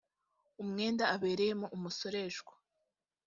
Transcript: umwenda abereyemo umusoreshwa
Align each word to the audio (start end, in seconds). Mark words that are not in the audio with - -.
umwenda 0.61 1.03
abereyemo 1.15 1.67
umusoreshwa 1.75 2.53